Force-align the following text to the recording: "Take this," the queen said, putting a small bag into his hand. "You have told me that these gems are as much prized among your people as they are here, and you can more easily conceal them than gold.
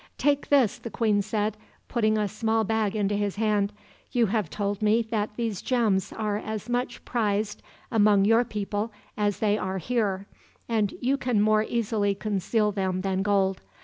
"Take 0.17 0.49
this," 0.49 0.79
the 0.79 0.89
queen 0.89 1.21
said, 1.21 1.57
putting 1.87 2.17
a 2.17 2.27
small 2.27 2.63
bag 2.63 2.95
into 2.95 3.13
his 3.13 3.35
hand. 3.35 3.71
"You 4.11 4.25
have 4.25 4.49
told 4.49 4.81
me 4.81 5.03
that 5.11 5.35
these 5.35 5.61
gems 5.61 6.11
are 6.11 6.37
as 6.37 6.67
much 6.67 7.05
prized 7.05 7.61
among 7.91 8.25
your 8.25 8.43
people 8.43 8.91
as 9.15 9.37
they 9.37 9.59
are 9.59 9.77
here, 9.77 10.25
and 10.67 10.91
you 11.01 11.17
can 11.17 11.39
more 11.39 11.61
easily 11.61 12.15
conceal 12.15 12.71
them 12.71 13.01
than 13.01 13.21
gold. 13.21 13.61